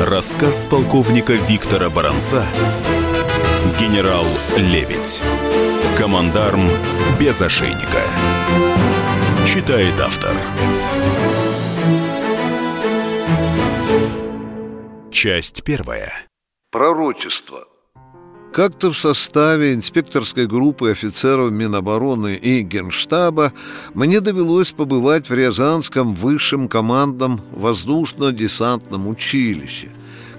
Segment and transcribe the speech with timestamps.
[0.00, 2.44] Рассказ полковника Виктора Баранца
[3.78, 5.22] «Генерал Лебедь».
[5.96, 6.68] Командарм
[7.18, 8.02] без ошейника.
[9.46, 10.34] Читает автор.
[15.12, 16.12] Часть первая.
[16.70, 17.68] Пророчество.
[18.54, 23.52] Как-то в составе инспекторской группы офицеров Минобороны и Генштаба
[23.94, 29.88] мне довелось побывать в Рязанском высшем командном воздушно-десантном училище.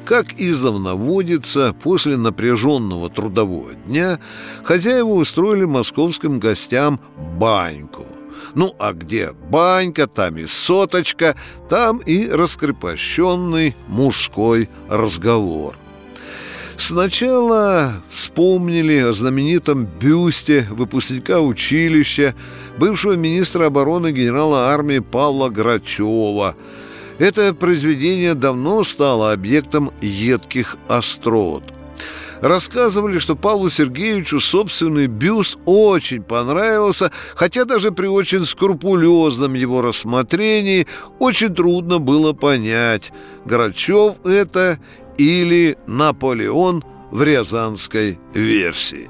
[0.06, 4.20] Как издавна водится, после напряженного трудового дня
[4.64, 7.02] хозяева устроили московским гостям
[7.38, 8.06] баньку.
[8.54, 11.36] Ну, а где банька, там и соточка,
[11.68, 15.76] там и раскрепощенный мужской разговор.
[16.78, 22.36] Сначала вспомнили о знаменитом бюсте выпускника училища,
[22.78, 26.56] бывшего министра обороны генерала армии Павла Грачева.
[27.18, 31.64] Это произведение давно стало объектом едких острот.
[32.42, 40.86] Рассказывали, что Павлу Сергеевичу собственный бюст очень понравился, хотя даже при очень скрупулезном его рассмотрении
[41.20, 43.14] очень трудно было понять,
[43.46, 44.80] Грачев это
[45.18, 49.10] или Наполеон в рязанской версии.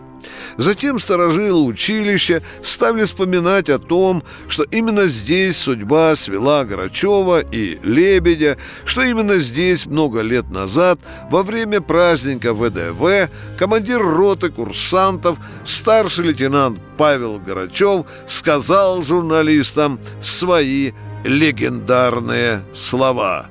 [0.58, 8.58] Затем сторожилы училища стали вспоминать о том, что именно здесь судьба свела Грачева и Лебедя,
[8.86, 16.80] что именно здесь много лет назад, во время праздника ВДВ, командир роты курсантов, старший лейтенант
[16.98, 23.48] Павел Грачев сказал журналистам свои легендарные слова.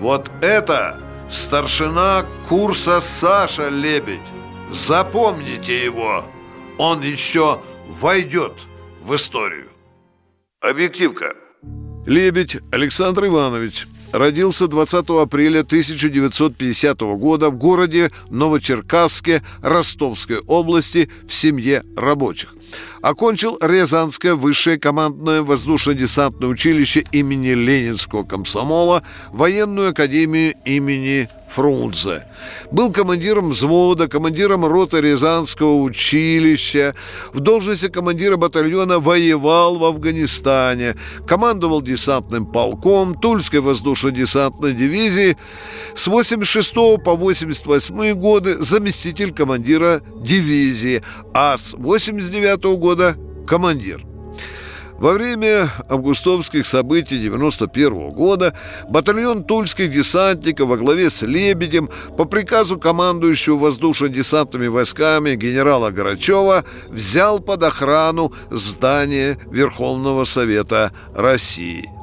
[0.00, 0.98] «Вот это
[1.32, 4.20] старшина курса Саша Лебедь.
[4.70, 6.24] Запомните его,
[6.78, 8.66] он еще войдет
[9.00, 9.68] в историю.
[10.60, 11.34] Объективка.
[12.06, 21.82] Лебедь Александр Иванович родился 20 апреля 1950 года в городе Новочеркасске Ростовской области в семье
[21.96, 22.54] рабочих.
[23.02, 32.24] Окончил Рязанское высшее командное воздушно-десантное училище имени Ленинского комсомола, военную академию имени Фрунзе.
[32.70, 36.94] Был командиром взвода, командиром роты Рязанского училища.
[37.32, 40.96] В должности командира батальона воевал в Афганистане.
[41.26, 45.36] Командовал десантным полком Тульской воздушно-десантной дивизии.
[45.94, 46.74] С 86
[47.04, 51.02] по 88 годы заместитель командира дивизии,
[51.34, 54.11] а с 89 года командир.
[55.02, 58.54] Во время августовских событий 91 года
[58.88, 67.40] батальон тульских десантников во главе с Лебедем по приказу командующего воздушно-десантными войсками генерала Горачева взял
[67.40, 71.90] под охрану здание Верховного Совета России–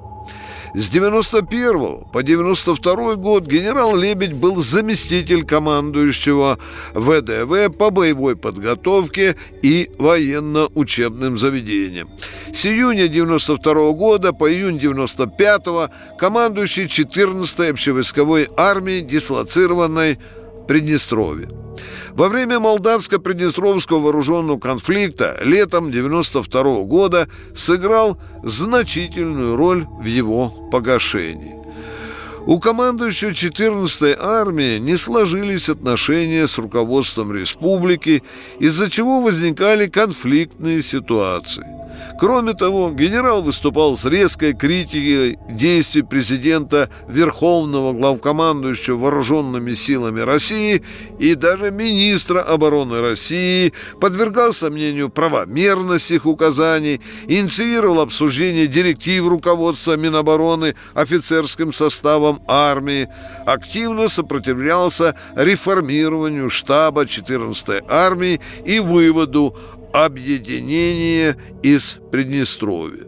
[0.73, 6.59] с 91 по 92 год генерал Лебедь был заместитель командующего
[6.93, 12.09] ВДВ по боевой подготовке и военно-учебным заведениям.
[12.53, 20.19] С июня 92 года по июнь 95 командующий 14-й общевойсковой армией, дислоцированной
[20.69, 21.49] Приднестровье.
[22.11, 31.55] Во время Молдавско-Приднестровского вооруженного конфликта летом 92 года сыграл значительную роль в его погашении.
[32.45, 38.21] У командующего 14-й армии не сложились отношения с руководством республики,
[38.59, 41.78] из-за чего возникали конфликтные ситуации.
[42.19, 50.83] Кроме того, генерал выступал с резкой критикой действий президента Верховного главкомандующего вооруженными силами России
[51.17, 60.75] и даже министра обороны России, подвергал сомнению правомерность их указаний, инициировал обсуждение директив руководства Минобороны
[60.93, 63.07] офицерским составом армии,
[63.45, 69.55] активно сопротивлялся реформированию штаба 14-й армии и выводу
[69.93, 73.05] объединение из Приднестровья.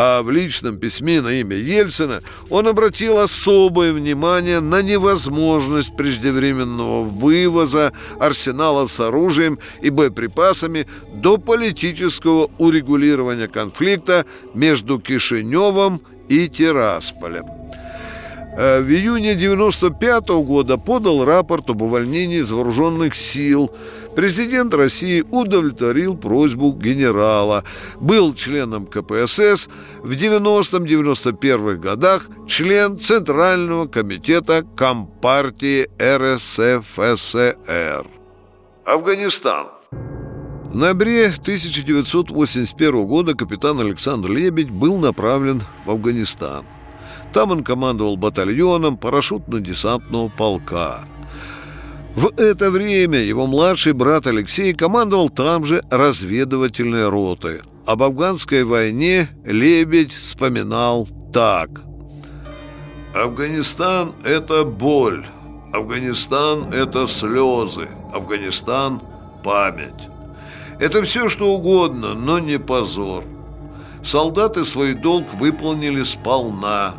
[0.00, 2.20] А в личном письме на имя Ельцина
[2.50, 12.48] он обратил особое внимание на невозможность преждевременного вывоза арсеналов с оружием и боеприпасами до политического
[12.58, 14.24] урегулирования конфликта
[14.54, 17.46] между Кишиневым и Тирасполем.
[18.60, 23.70] Э, в июне 1995 года подал рапорт об увольнении из вооруженных сил.
[24.18, 27.62] Президент России удовлетворил просьбу генерала.
[28.00, 29.68] Был членом КПСС.
[30.00, 37.54] В 90-91 годах член Центрального комитета Компартии РСФСР.
[38.84, 39.68] Афганистан.
[39.92, 46.64] В ноябре 1981 года капитан Александр Лебедь был направлен в Афганистан–
[47.32, 51.04] Там он командовал батальоном парашютно-десантного полка.
[52.18, 57.60] В это время его младший брат Алексей командовал там же разведывательной ротой.
[57.86, 61.70] Об афганской войне Лебедь вспоминал так.
[63.14, 65.28] «Афганистан– это боль,
[65.72, 69.00] Афганистан– это слезы, Афганистан–
[69.44, 70.08] память.
[70.80, 73.22] Это все, что угодно, но не позор.
[74.02, 76.96] Солдаты свой долг выполнили сполна.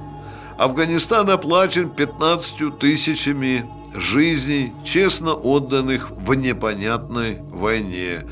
[0.57, 8.25] Афганистан оплачен 15 тысячами жизней, честно отданных в непонятной войне.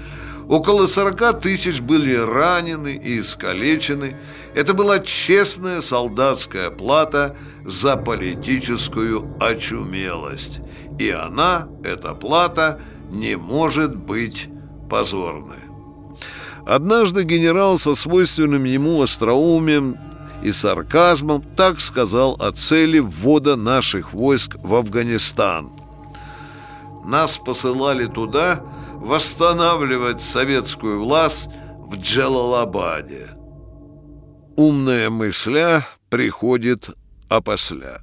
[0.48, 4.15] Около 40 тысяч были ранены и искалечены.
[4.56, 10.62] Это была честная солдатская плата за политическую очумелость.
[11.00, 12.80] И она, эта плата,
[13.12, 14.48] не может быть
[14.89, 15.57] позорной.
[16.65, 19.98] Однажды генерал со свойственным ему остроумием
[20.42, 25.72] и сарказмом так сказал о цели ввода наших войск в Афганистан.
[27.06, 28.62] Нас посылали туда
[28.95, 31.48] восстанавливать советскую власть
[31.80, 33.30] в Джалалабаде.
[34.56, 36.89] Умная мысля приходит
[37.30, 38.01] опосля.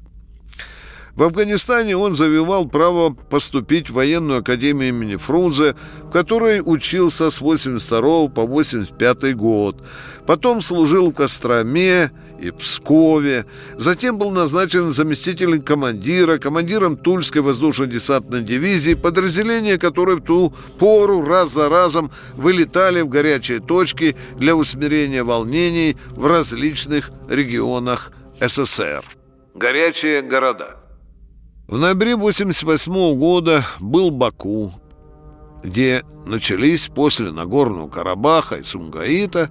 [1.17, 7.41] В Афганистане он завивал право поступить в военную академию имени Фрунзе, в которой учился с
[7.41, 9.81] 82 по 85 год.
[10.27, 13.47] Потом служил в Костроме и Пскове.
[13.77, 21.53] Затем был назначен заместителем командира, командиром Тульской воздушно-десантной дивизии, подразделения которой в ту пору раз
[21.53, 29.05] за разом вылетали в горячие точки для усмирения волнений в различных регионах СССР.
[29.55, 30.81] Горячие города–
[31.67, 34.73] в ноябре 1988 года был Баку,
[35.63, 39.51] где начались после Нагорного Карабаха и Сумгаита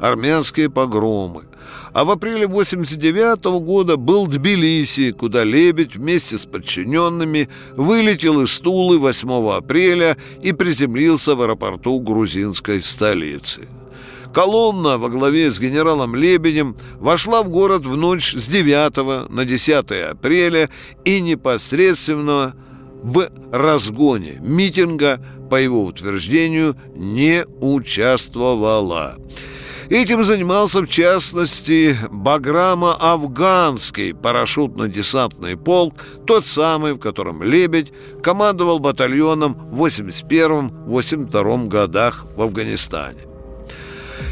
[0.00, 1.44] армянские погромы.
[1.92, 8.98] А в апреле 1989 года был Тбилиси, куда Лебедь вместе с подчиненными вылетел из Тулы
[8.98, 13.68] 8 апреля и приземлился в аэропорту грузинской столицы.
[14.34, 19.92] Колонна во главе с генералом Лебедем вошла в город в ночь с 9 на 10
[20.10, 20.68] апреля
[21.04, 22.54] и непосредственно
[23.02, 25.20] в разгоне митинга,
[25.50, 29.16] по его утверждению, не участвовала.
[29.88, 35.94] Этим занимался, в частности, Баграма-Афганский парашютно-десантный полк,
[36.26, 37.90] тот самый, в котором Лебедь
[38.22, 43.27] командовал батальоном в 81-82 годах в Афганистане.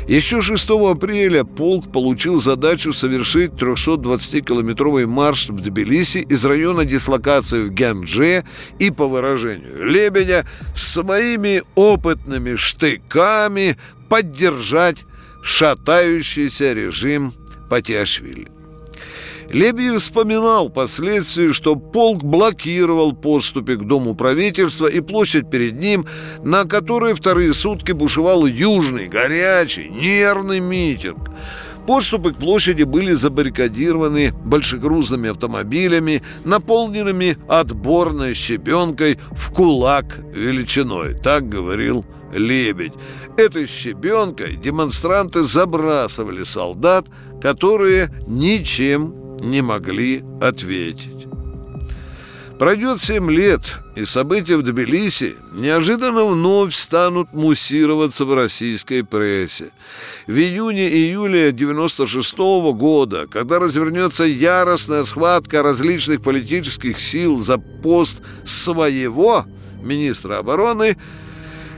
[0.09, 7.71] Еще 6 апреля полк получил задачу совершить 320-километровый марш в Тбилиси из района дислокации в
[7.71, 8.45] Гямдже
[8.79, 13.77] и, по выражению Лебедя, своими опытными штыками
[14.09, 15.05] поддержать
[15.43, 17.33] шатающийся режим
[17.69, 18.56] Патиашвили.
[19.51, 26.07] Лебедев вспоминал впоследствии, что полк блокировал поступи к Дому правительства и площадь перед ним,
[26.43, 31.31] на которой вторые сутки бушевал южный, горячий, нервный митинг.
[31.87, 42.05] Подступы к площади были забаррикадированы большегрузными автомобилями, наполненными отборной щебенкой в кулак величиной, так говорил
[42.33, 42.95] Лебедь.
[43.37, 47.07] Этой щебенкой демонстранты забрасывали солдат,
[47.41, 51.27] которые ничем не могли ответить.
[52.59, 53.61] Пройдет семь лет,
[53.97, 59.73] и события в Тбилиси неожиданно вновь станут муссироваться в российской прессе.
[60.27, 69.45] В июне-июле 96 -го года, когда развернется яростная схватка различных политических сил за пост своего
[69.83, 70.97] министра обороны,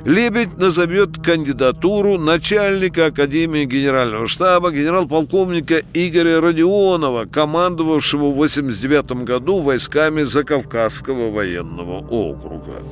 [0.04, 10.22] Лебедь назовет кандидатуру начальника Академии Генерального штаба генерал-полковника Игоря Родионова, командовавшего в 1989 году войсками
[10.22, 12.82] Закавказского военного округа.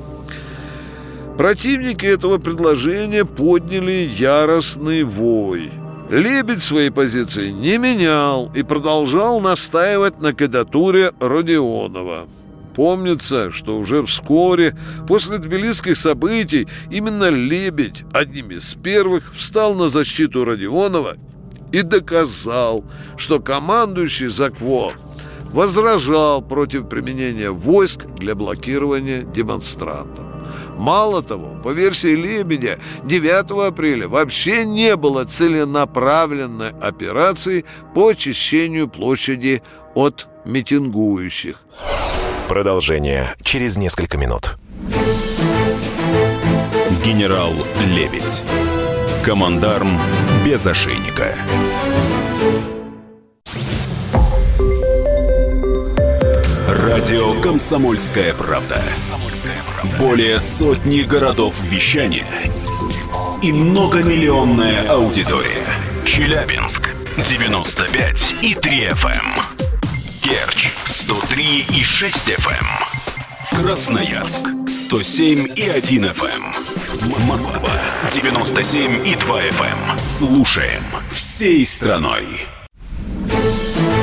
[1.38, 5.70] Противники этого предложения подняли яростный вой.
[6.10, 12.26] Лебедь своей позиции не менял и продолжал настаивать на кандидатуре Родионова.
[12.76, 14.76] Помнится, что уже вскоре,
[15.09, 21.16] после тбилисских событий, именно Лебедь одним из первых встал на защиту Родионова
[21.73, 22.85] и доказал,
[23.16, 24.92] что командующий Закво
[25.54, 30.26] возражал против применения войск для блокирования демонстрантов.
[30.76, 37.64] Мало того, по версии Лебедя, 9 апреля вообще не было целенаправленной операции
[37.95, 39.62] по очищению площади
[39.95, 41.62] от митингующих.
[42.48, 44.56] Продолжение через несколько минут.
[47.04, 47.52] Генерал
[47.88, 48.42] Лебедь.
[49.24, 49.98] Командарм
[50.44, 51.34] без ошейника.
[56.68, 58.80] Радио «Комсомольская правда».
[59.98, 62.26] Более сотни городов вещания
[63.42, 65.66] и многомиллионная аудитория.
[66.04, 69.36] Челябинск 95 и 3 FM.
[71.08, 71.16] Эм.
[71.16, 72.66] Керчь 103 и 6 FM.
[73.52, 73.62] Эм.
[73.62, 76.42] Красноярск 107 и 1 FM.
[76.42, 77.26] Эм.
[77.28, 77.70] Москва
[78.10, 79.98] 97 и 2 FM.
[79.98, 82.46] Слушаем всей страной.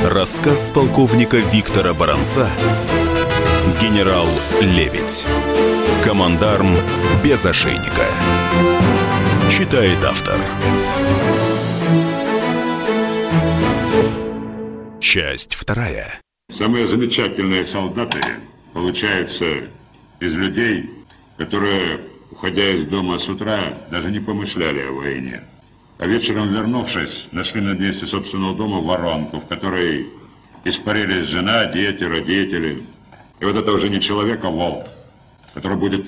[0.04, 2.48] Рассказ полковника Виктора Баранца
[3.80, 4.28] «Генерал
[4.60, 5.24] Лебедь».
[6.04, 6.76] Командарм
[7.22, 8.06] без ошейника.
[9.50, 10.38] Читает автор.
[15.00, 16.23] Часть вторая.
[16.54, 18.20] Самые замечательные солдаты
[18.72, 19.64] получаются
[20.20, 20.88] из людей,
[21.36, 21.98] которые,
[22.30, 25.42] уходя из дома с утра, даже не помышляли о войне.
[25.98, 30.06] А вечером, вернувшись, нашли на месте собственного дома воронку, в которой
[30.62, 32.84] испарились жена, дети, родители.
[33.40, 34.86] И вот это уже не человек, а волк,
[35.54, 36.06] который будет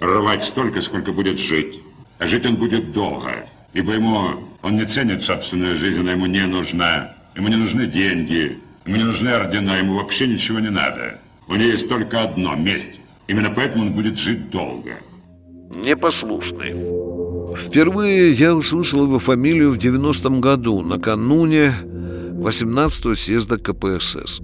[0.00, 1.82] рвать столько, сколько будет жить.
[2.18, 6.46] А жить он будет долго, ибо ему он не ценит собственную жизнь, она ему не
[6.46, 7.14] нужна.
[7.36, 11.18] Ему не нужны деньги, ему не нужны ордена, ему вообще ничего не надо.
[11.48, 13.00] У него есть только одно– месть.
[13.26, 14.96] Именно поэтому он будет жить долго.
[15.70, 16.74] Непослушный.
[17.56, 24.40] Впервые я услышал его фамилию в 90-м году, накануне 18-го съезда КПСС.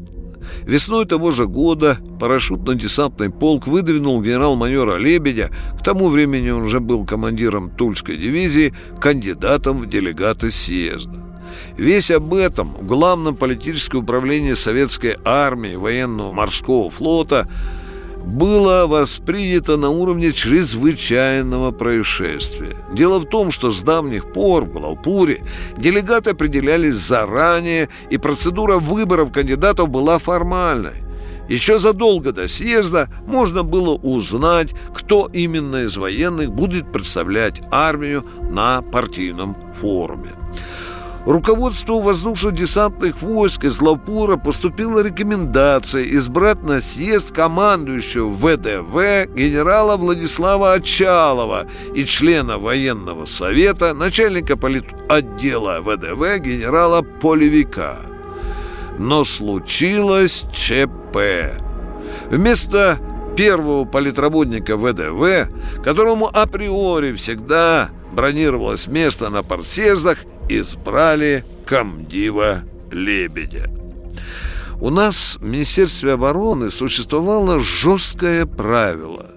[0.62, 7.04] Весной того же года парашютно-десантный полк выдвинул генерал-майора Лебедя, к тому времени он уже был
[7.04, 11.27] командиром Тульской дивизии, кандидатом в делегаты съезда.
[11.76, 17.48] Весь об этом в Главном политическом управлении Советской армии военного морского флота–
[18.28, 22.76] было воспринято на уровне чрезвычайного происшествия.
[22.92, 25.42] Дело в том, что с давних пор в Главпуре
[25.76, 31.04] делегаты определялись заранее, и процедура выборов кандидатов была формальной.
[31.48, 38.82] Еще задолго до съезда можно было узнать, кто именно из военных будет представлять армию на
[38.82, 40.34] партийном форуме.
[41.28, 51.66] Руководству воздушно-десантных войск из Лапура поступила рекомендация избрать на съезд командующего ВДВ генерала Владислава Очалова
[51.94, 57.98] и члена военного совета, начальника политотдела ВДВ генерала Полевика.
[58.98, 61.18] Но случилось ЧП.
[62.30, 62.98] Вместо
[63.36, 65.52] первого политработника ВДВ,
[65.84, 73.70] которому априори всегда бронировалось место на партсъездах, избрали комдива Лебедя.
[74.80, 79.32] У нас в Министерстве обороны существовало жесткое правило.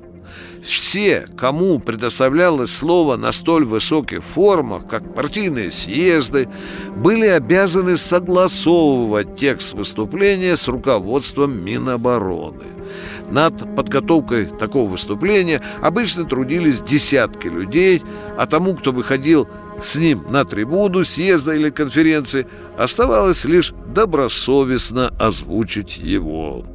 [0.64, 6.48] Все, кому предоставлялось слово на столь высоких формах, как партийные съезды,
[6.96, 12.68] были обязаны согласовывать текст выступления с руководством Минобороны.
[13.32, 18.04] Над подготовкой такого выступления обычно трудились десятки людей,
[18.38, 19.48] а тому, кто выходил
[19.82, 22.48] с ним на трибуну съезда или конференции,
[22.78, 26.66] оставалось лишь добросовестно озвучить его.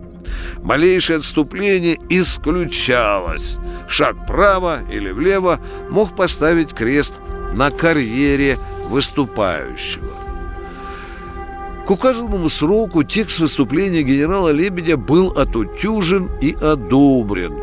[0.62, 3.58] Малейшее отступление исключалось.
[3.88, 5.60] Шаг вправо или влево
[5.90, 7.14] мог поставить крест
[7.54, 8.58] на карьере
[8.88, 10.08] выступающего.
[11.86, 17.54] К указанному сроку текст выступления генерала Лебедя был отутюжен и одобрен.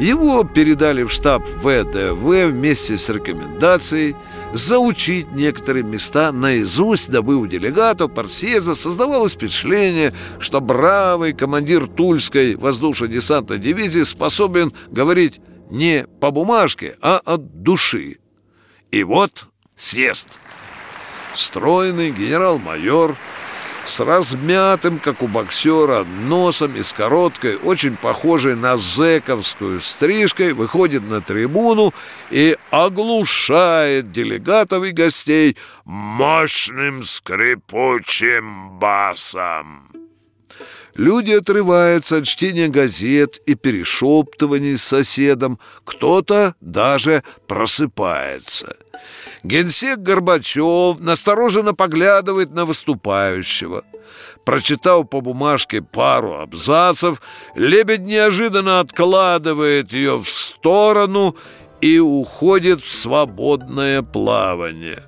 [0.00, 4.16] Его передали в штаб ВДВ вместе с рекомендацией–
[4.52, 13.58] заучить некоторые места наизусть, дабы у делегатов Парсеза создавалось впечатление, что бравый командир Тульской воздушно-десантной
[13.58, 15.40] дивизии способен говорить
[15.70, 18.16] не по бумажке, а от души.
[18.90, 20.38] И вот съезд.
[21.34, 23.16] Стройный генерал-майор–
[23.84, 31.08] с размятым, как у боксера, носом и с короткой, очень похожей на зэковскую стрижкой, выходит
[31.08, 31.92] на трибуну
[32.30, 40.09] и оглушает делегатов и гостей мощным скрипучим басом.
[41.00, 48.76] Люди отрываются от чтения газет и перешептываний с соседом, кто-то даже просыпается–
[49.42, 53.84] Генсек Горбачев настороженно поглядывает на выступающего.
[54.44, 57.22] Прочитав по бумажке пару абзацев,
[57.54, 61.36] Лебедь неожиданно откладывает ее в сторону
[61.80, 65.04] и уходит в свободное плавание.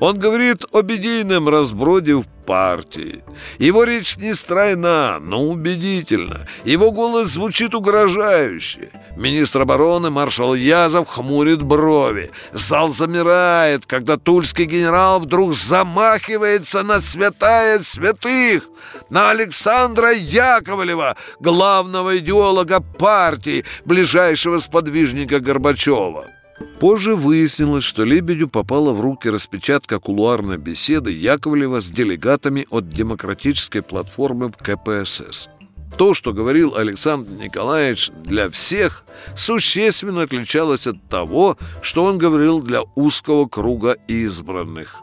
[0.00, 3.24] Он говорит об идейном разброде в партии.
[3.58, 6.46] Его речь не стройна, но убедительна.
[6.64, 8.90] Его голос звучит угрожающе.
[9.16, 12.30] Министр обороны маршал Язов хмурит брови.
[12.52, 18.64] Зал замирает, когда тульский генерал вдруг замахивается на святая святых,
[19.10, 26.33] на Александра Яковлева, главного идеолога партии, ближайшего сподвижника Горбачева.
[26.78, 33.80] Позже выяснилось, что Лебедю попала в руки распечатка кулуарной беседы Яковлева с делегатами от демократической
[33.80, 35.48] платформы в КПСС.
[35.96, 39.04] То, что говорил Александр Николаевич для всех,
[39.36, 45.00] существенно отличалось от того, что он говорил для узкого круга избранных.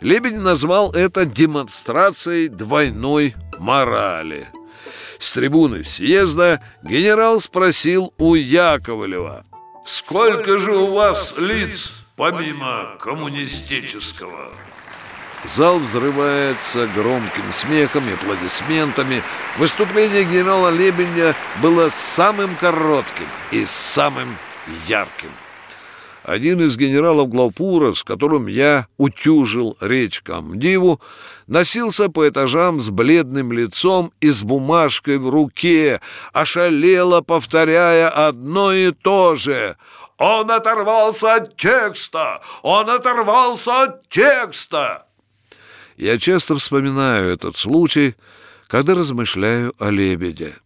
[0.00, 4.48] Лебедь назвал это демонстрацией двойной морали.
[5.18, 9.44] С трибуны съезда генерал спросил у Яковлева–
[9.86, 14.52] Сколько же у вас лиц, помимо коммунистического?
[15.44, 19.22] Зал взрывается громким смехом и аплодисментами.
[19.58, 24.36] Выступление генерала Лебедя было самым коротким и самым
[24.88, 25.30] ярким.
[26.26, 31.00] Один из генералов Главпура, с которым я утюжил речь комдиву,
[31.46, 36.00] носился по этажам с бледным лицом и с бумажкой в руке,
[36.32, 39.76] ошалело повторяя одно и то же.
[40.18, 42.42] «Он оторвался от текста!
[42.62, 45.06] Он оторвался от текста!»
[45.96, 48.16] Я часто вспоминаю этот случай,
[48.66, 50.56] когда размышляю о лебеде.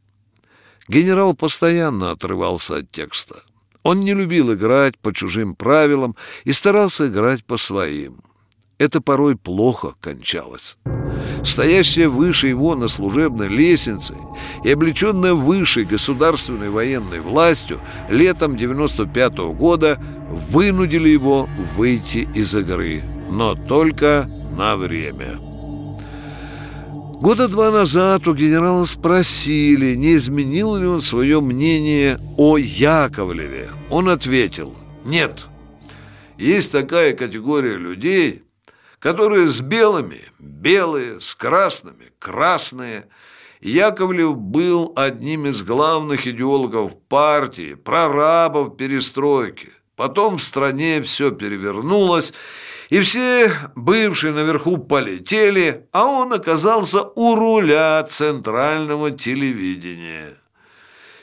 [0.88, 3.42] Генерал постоянно отрывался от текста.
[3.82, 8.20] Он не любил играть по чужим правилам и старался играть по своим.
[8.78, 10.78] Это порой плохо кончалось.
[11.44, 14.14] Стоящая выше его на служебной лестнице
[14.64, 20.00] и облеченная высшей государственной военной властью летом 95 -го года
[20.50, 25.49] вынудили его выйти из игры, но только на время.
[27.20, 33.68] Года два назад у генерала спросили, не изменил ли он свое мнение о Яковлеве.
[33.90, 34.74] Он ответил,
[35.04, 35.44] нет.
[36.38, 38.44] Есть такая категория людей,
[38.98, 43.08] которые с белыми– белые, с красными– красные.
[43.60, 49.72] Яковлев был одним из главных идеологов партии, прорабов перестройки.
[50.00, 52.32] Потом в стране все перевернулось,
[52.88, 60.38] и все бывшие наверху полетели, а он оказался у руля центрального телевидения.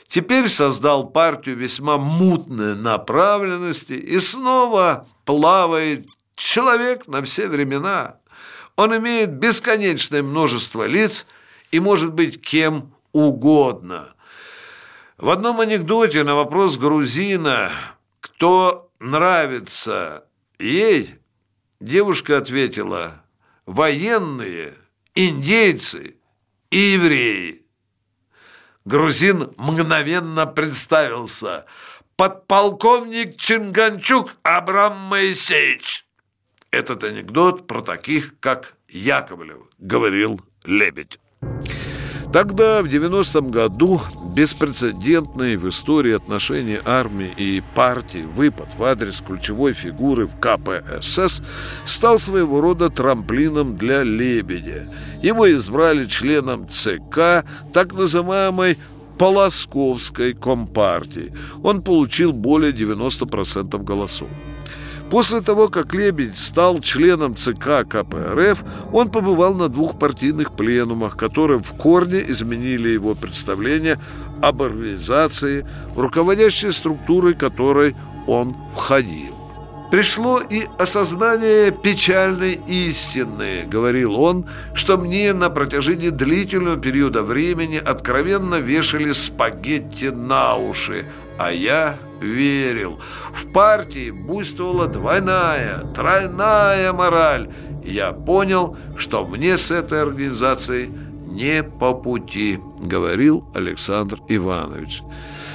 [0.06, 8.18] Теперь создал партию весьма мутной направленности и снова плавает человек на все времена.
[8.76, 11.26] Он имеет бесконечное множество лиц
[11.72, 14.14] и может быть кем угодно.
[15.16, 17.72] В одном анекдоте на вопрос грузина,
[18.20, 20.24] кто нравится
[20.58, 21.18] ей,
[21.80, 23.22] Девушка ответила,
[23.64, 24.74] военные,
[25.14, 26.16] индейцы
[26.70, 27.64] и евреи.
[28.84, 31.66] Грузин мгновенно представился.
[32.16, 36.04] Подполковник Чинганчук Абрам Моисеевич.
[36.72, 41.20] Этот анекдот про таких, как Яковлев, говорил Лебедь.
[42.32, 44.02] Тогда, в 90-м году,
[44.34, 51.40] беспрецедентный в истории отношений армии и партии выпад в адрес ключевой фигуры в КПСС
[51.86, 54.92] стал своего рода трамплином для Лебедя.
[55.22, 58.76] Его избрали членом ЦК так называемой
[59.18, 61.32] Полосковской компартии.
[61.62, 64.28] Он получил более 90% голосов.
[65.10, 71.60] После того, как Лебедь стал членом ЦК КПРФ, он побывал на двух партийных пленумах, которые
[71.62, 73.98] в корне изменили его представление
[74.42, 75.66] об организации,
[75.96, 79.34] руководящей структурой которой он входил.
[79.90, 84.44] «Пришло и осознание печальной истины»,— говорил он,
[84.74, 91.06] «что мне на протяжении длительного периода времени откровенно вешали спагетти на уши,
[91.38, 92.98] а я верил.
[93.32, 97.48] В партии буйствовала двойная, тройная мораль.
[97.84, 100.90] Я понял, что мне с этой организацией
[101.30, 105.02] не по пути, говорил Александр Иванович.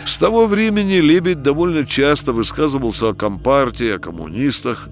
[0.06, 4.90] С того времени Лебедь довольно часто высказывался о компартии, о коммунистах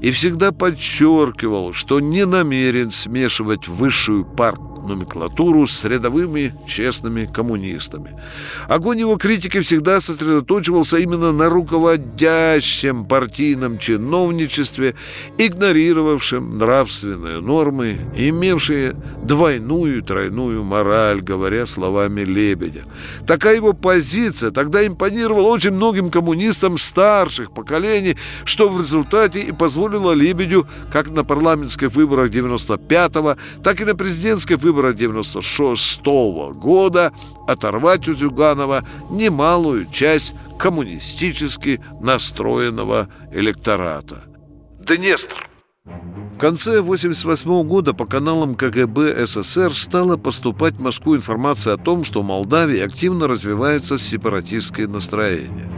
[0.00, 8.18] и всегда подчеркивал, что не намерен смешивать высшую партию номенклатуру с рядовыми честными коммунистами.
[8.68, 14.94] Огонь его критики всегда сосредоточивался именно на руководящем партийном чиновничестве,
[15.38, 22.84] игнорировавшем нравственные нормы, имевшие двойную и тройную мораль, говоря словами Лебедя.
[23.26, 30.12] Такая его позиция тогда импонировала очень многим коммунистам старших поколений, что в результате и позволило
[30.12, 37.12] Лебедю как на парламентских выборах 95-го, так и на президентских выборах 96-го года
[37.46, 44.24] оторвать у Зюганова немалую часть коммунистически настроенного электората.
[44.80, 45.48] Днестр.
[46.34, 52.04] В конце 1988 года по каналам КГБ СССР стала поступать в Москву информация о том,
[52.04, 55.70] что в Молдавии активно развивается сепаратистское настроение.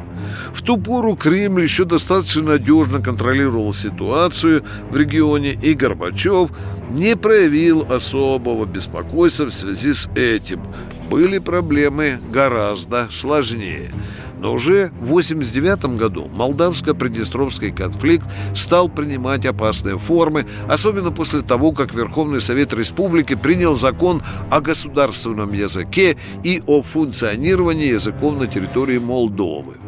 [0.54, 6.50] В ту пору Кремль еще достаточно надежно контролировал ситуацию в регионе, и Горбачев
[6.90, 10.62] не проявил особого беспокойства в связи с этим.
[11.11, 13.90] Были проблемы гораздо сложнее–
[14.38, 21.94] но уже в 1989 году молдавско-приднестровский конфликт стал принимать опасные формы, особенно после того, как
[21.94, 29.79] Верховный Совет Республики принял закон о государственном языке и о функционировании языков на территории Молдовы.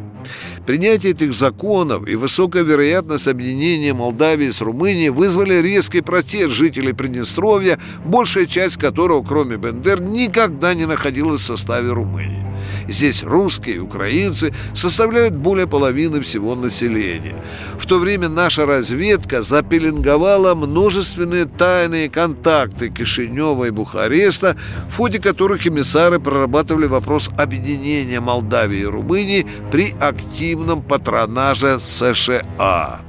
[0.69, 7.79] Принятие этих законов и высокая вероятность объединения Молдавии с Румынией вызвали резкий протест жителей Приднестровья,
[8.05, 12.48] большая часть которого, кроме Бендер, никогда не находилась в составе Румынии.
[12.89, 17.43] Здесь русские и украинцы составляют более половины всего населения.
[17.79, 24.57] В то время наша разведка запеленговала множественные тайные контакты Кишинева и Бухареста,
[24.91, 33.01] в ходе которых эмиссары прорабатывали вопрос объединения Молдавии и Румынии при активном патронаже США.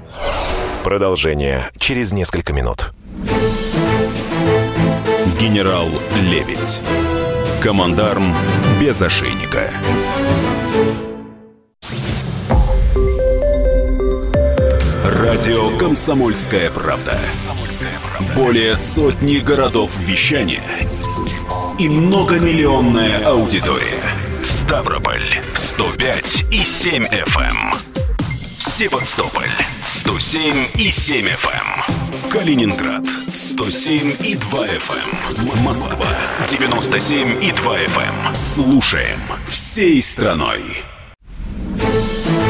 [0.84, 2.92] Продолжение через несколько минут.
[5.40, 6.82] Генерал Лебедь.
[7.62, 8.34] Командарм
[8.80, 9.70] без ошейника.
[15.04, 17.20] Радио «Комсомольская правда».
[18.34, 20.64] Более сотни городов вещания
[21.78, 24.04] и многомиллионная аудитория.
[24.42, 27.42] Ставрополь 105 и 7 FM.
[27.42, 27.74] Эм.
[28.56, 29.52] Севастополь
[29.84, 31.79] 107 и 7 FM.
[32.32, 34.78] Калининград 107 и 2 FM.
[35.58, 35.64] Эм.
[35.64, 36.08] Москва
[36.48, 38.28] 97 и 2 FM.
[38.28, 38.36] Эм.
[38.36, 40.62] Слушаем всей страной.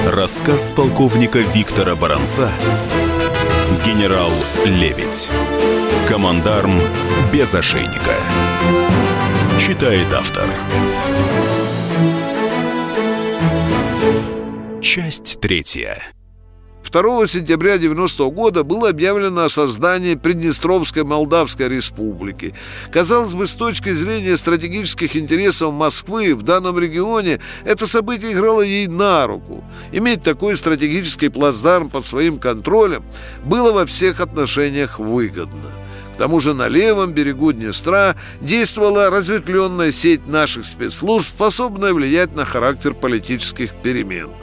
[0.05, 2.51] Рассказ полковника Виктора Баранца
[3.85, 4.31] «Генерал
[4.65, 5.29] Лебедь».
[6.07, 6.81] Командарм
[7.31, 8.15] без ошейника.
[9.59, 10.49] Читает автор.
[14.81, 16.01] Часть третья.
[16.91, 22.55] 2 сентября 90 года было объявлено о создании Приднестровской Молдавской Республики.
[22.91, 28.87] Казалось бы, с точки зрения стратегических интересов Москвы в данном регионе, это событие играло ей
[28.87, 29.63] на руку.
[29.91, 33.03] Иметь такой стратегический плацдарм под своим контролем
[33.43, 35.69] было во всех отношениях выгодно.
[36.15, 42.45] К тому же на левом берегу Днестра действовала разветвленная сеть наших спецслужб, способная влиять на
[42.45, 44.29] характер политических перемен–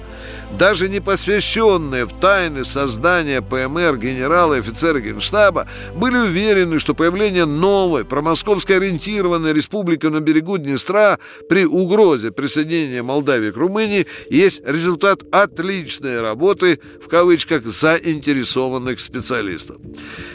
[0.53, 7.45] даже не посвященные в тайны создания ПМР генералы и офицеры Генштаба были уверены, что появление
[7.45, 15.25] новой промосковской ориентированной республики на берегу Днестра при угрозе присоединения Молдавии к Румынии есть результат
[15.33, 19.77] отличной работы в кавычках заинтересованных специалистов.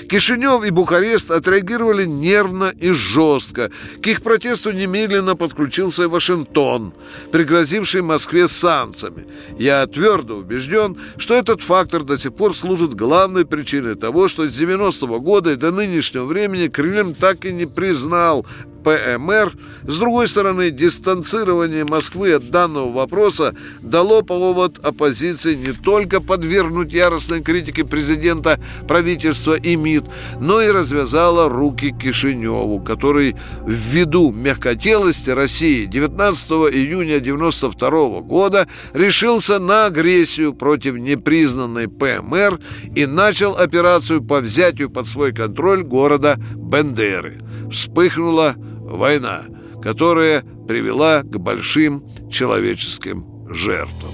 [0.09, 3.71] Кишинев и Бухарест отреагировали нервно и жестко.
[4.01, 6.93] К их протесту немедленно подключился и Вашингтон,
[7.31, 9.25] пригрозивший Москве санкциями.
[9.57, 14.47] Я отвел твердо убежден, что этот фактор до сих пор служит главной причиной того, что
[14.47, 18.47] с 90-го года и до нынешнего времени Кремль так и не признал
[18.83, 19.53] ПМР.
[19.83, 27.41] С другой стороны, дистанцирование Москвы от данного вопроса дало повод оппозиции не только подвергнуть яростной
[27.41, 30.05] критике президента, правительства и МИД,
[30.39, 39.85] но и развязало руки Кишиневу, который ввиду мягкотелости России 19 июня 1992 года решился на
[39.85, 42.59] агрессию против непризнанной ПМР
[42.95, 47.39] и начал операцию по взятию под свой контроль города Бендеры.
[47.71, 48.55] Вспыхнула
[48.91, 49.43] война,
[49.81, 54.11] которая привела к большим человеческим жертвам.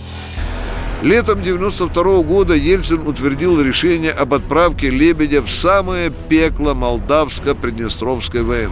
[1.04, 8.72] Летом 92 года Ельцин утвердил решение об отправке Лебедя в самое пекло Молдавско-Приднестровской войны.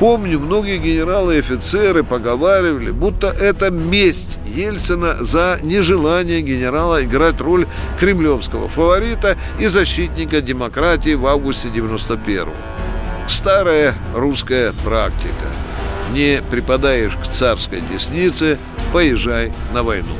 [0.00, 7.66] Помню, многие генералы и офицеры поговаривали, будто это месть Ельцина за нежелание генерала играть роль
[7.98, 12.87] кремлевского фаворита и защитника демократии в августе 91 -го.
[13.28, 15.46] Старая русская практика.
[16.12, 18.58] Не припадаешь к царской деснице,
[18.90, 20.14] поезжай на войну.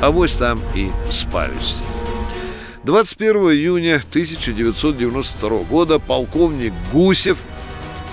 [0.00, 1.76] А вось там и спались.
[2.84, 7.42] 21 июня 1992 года полковник Гусев,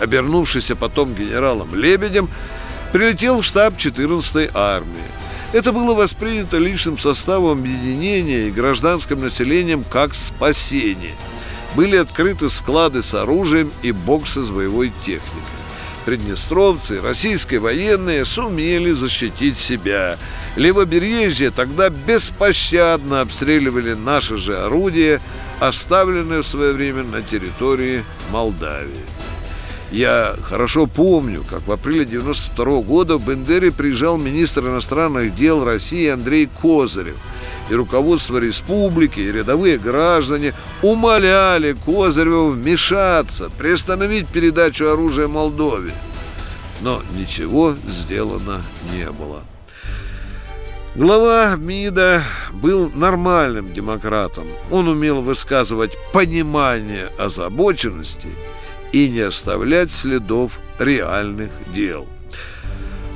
[0.01, 2.27] обернувшийся потом генералом Лебедем,
[2.91, 4.89] прилетел в штаб 14-й армии.
[5.53, 11.13] Это было воспринято личным составом объединения и гражданским населением как спасение.
[11.75, 15.41] Были открыты склады с оружием и боксы с боевой техникой.
[16.05, 20.17] Приднестровцы, российские военные сумели защитить себя.
[20.57, 25.21] Левобережье тогда беспощадно обстреливали наши же орудия,
[25.59, 29.05] оставленные в свое время на территории Молдавии.
[29.93, 35.63] Я хорошо помню, как в апреле 92 -го года в Бендере приезжал министр иностранных дел
[35.63, 37.15] России Андрей Козырев.
[37.73, 45.91] И руководство республики, и рядовые граждане умоляли Козырева вмешаться, приостановить передачу оружия Молдове.
[46.81, 48.61] Но ничего сделано
[48.93, 49.41] не было.
[50.93, 54.45] Глава МИДа был нормальным демократом.
[54.69, 58.27] Он умел высказывать понимание озабоченности–
[58.93, 62.07] и не оставлять следов реальных дел.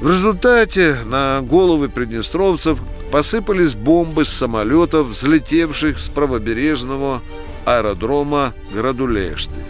[0.01, 2.79] В результате на головы приднестровцев
[3.11, 7.21] посыпались бомбы с самолетов, взлетевших с правобережного
[7.65, 9.63] аэродрома Градулешты.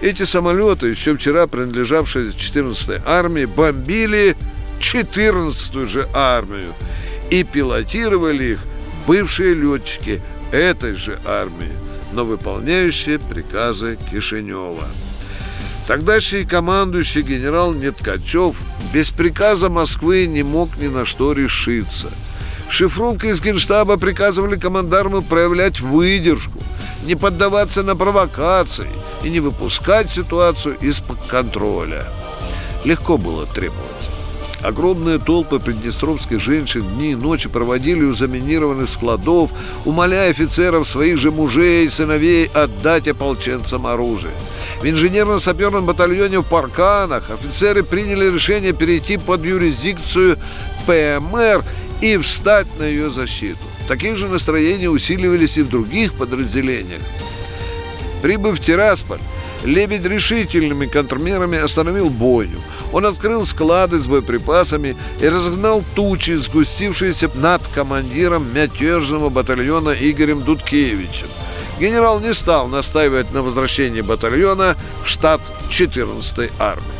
[0.00, 4.36] Эти самолеты, еще вчера принадлежавшие 14-й армии, бомбили
[4.80, 6.72] 14-ю же армию
[7.30, 8.60] и пилотировали их
[9.06, 11.72] бывшие летчики этой же армии,
[12.12, 14.84] но выполняющие приказы Кишинева.
[15.86, 18.60] Тогдашний командующий генерал Неткачев
[18.94, 22.08] без приказа Москвы не мог ни на что решиться.
[22.70, 26.60] Шифровка из генштаба приказывали командарму проявлять выдержку,
[27.04, 28.88] не поддаваться на провокации
[29.24, 32.06] и не выпускать ситуацию из-под контроля.
[32.84, 33.84] Легко было требовать.
[34.62, 39.50] Огромные толпы приднестровских женщин дни и ночи проводили у заминированных складов,
[39.84, 44.34] умоляя офицеров своих же мужей и сыновей отдать ополченцам оружие.
[44.80, 50.38] В инженерно-саперном батальоне в Парканах офицеры приняли решение перейти под юрисдикцию
[50.86, 51.64] ПМР
[52.00, 53.58] и встать на ее защиту.
[53.88, 57.02] Такие же настроения усиливались и в других подразделениях.
[58.22, 59.20] Прибыв в Тирасполь,
[59.64, 62.60] Лебедь решительными контрмерами остановил бойню.
[62.92, 71.28] Он открыл склады с боеприпасами и разгнал тучи, сгустившиеся над командиром мятежного батальона Игорем Дудкевичем.
[71.78, 76.99] Генерал не стал настаивать на возвращении батальона в штат 14-й армии.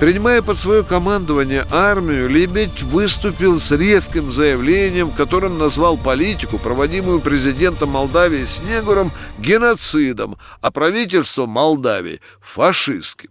[0.00, 7.20] Принимая под свое командование армию, Лебедь выступил с резким заявлением, в котором назвал политику, проводимую
[7.20, 13.28] президентом Молдавии Снегуром, геноцидом, а правительство Молдавии– фашистским.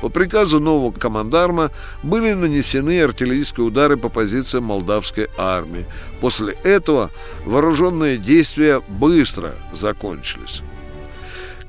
[0.00, 1.70] По приказу нового командарма
[2.02, 5.86] были нанесены артиллерийские удары по позициям молдавской армии.
[6.20, 7.12] После этого
[7.44, 10.60] вооруженные действия быстро закончились.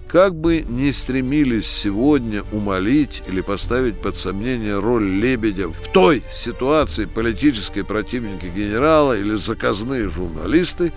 [0.07, 7.05] Как бы ни стремились сегодня умолить или поставить под сомнение роль Лебедя в той ситуации
[7.05, 10.93] политические противники генерала или заказные журналисты,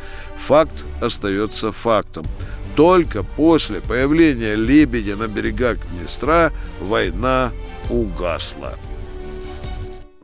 [0.46, 2.26] факт остается фактом.
[2.76, 7.50] Только после появления Лебедя на берегах Днестра война
[7.90, 8.74] угасла.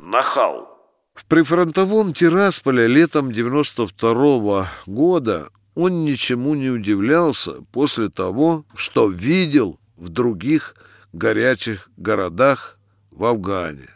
[0.01, 0.68] Нахал.
[1.14, 9.79] В прифронтовом Тирасполе летом 92 -го года он ничему не удивлялся после того, что видел
[9.97, 10.77] в других
[11.13, 12.79] горячих городах
[13.11, 13.91] в Афгане.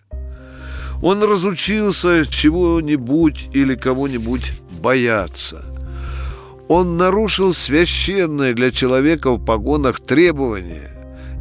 [1.03, 5.65] Он разучился чего-нибудь или кого-нибудь бояться.
[6.69, 10.95] Он нарушил священное для человека в погонах требование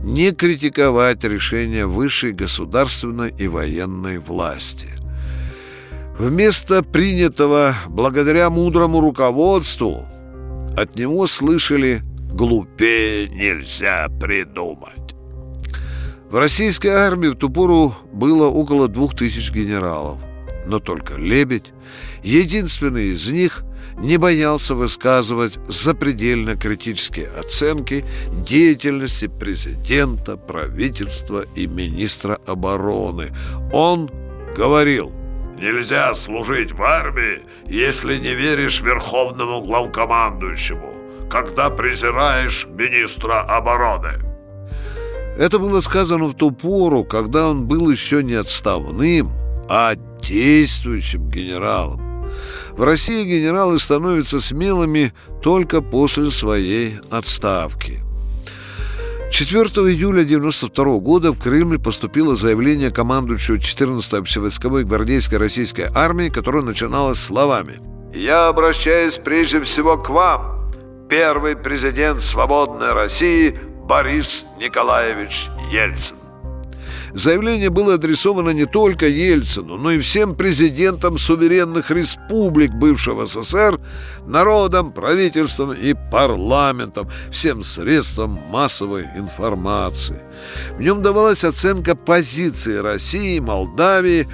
[0.03, 4.87] не критиковать решения высшей государственной и военной власти.
[6.17, 10.07] Вместо принятого благодаря мудрому руководству
[10.77, 15.15] от него слышали «глупее нельзя придумать».
[16.29, 20.19] В российской армии в ту пору было около двух тысяч генералов.
[20.67, 21.73] Но только Лебедь,
[22.21, 23.63] единственный из них,
[23.97, 28.05] не боялся высказывать запредельно критические оценки
[28.45, 33.29] деятельности президента, правительства и министра обороны.
[33.71, 34.11] Он
[34.55, 35.11] говорил–
[35.57, 44.19] Нельзя служить в армии, если не веришь верховному главкомандующему, когда презираешь министра обороны.
[45.35, 49.31] Это было сказано в ту пору, когда он был еще не отставным,
[49.67, 52.01] а действующим генералом.
[52.71, 58.06] В России генералы становятся смелыми только после своей отставки.
[59.29, 59.61] 4
[59.91, 67.19] июля 1992 года в Кремль поступило заявление командующего 14-й общевойсковой гвардейской российской армии, которое начиналось
[67.19, 67.79] словами
[68.13, 70.71] «Я обращаюсь прежде всего к вам,
[71.09, 76.15] первый президент свободной России Борис Николаевич Ельцин».
[77.17, 83.79] Заявление было адресовано не только Ельцину, но и всем президентам суверенных республик бывшего СССР,
[84.27, 90.21] народам, правительствам и парламентам, всем средствам массовой информации.
[90.77, 94.27] В нем давалась оценка позиции России, Молдавии